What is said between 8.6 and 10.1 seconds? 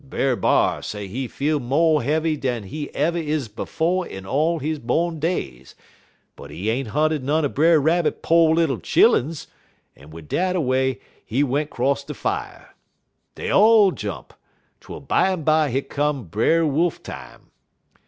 chilluns, en